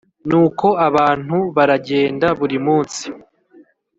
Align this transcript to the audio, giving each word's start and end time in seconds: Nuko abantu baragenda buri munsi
Nuko 0.29 0.67
abantu 0.87 1.37
baragenda 1.55 2.27
buri 2.39 2.57
munsi 2.65 3.05